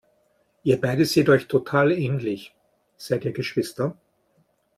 Ihr 0.63 0.81
beide 0.81 1.05
seht 1.05 1.29
euch 1.29 1.47
total 1.47 1.91
ähnlich, 1.91 2.55
seid 2.97 3.23
ihr 3.23 3.33
Geschwister? 3.33 3.95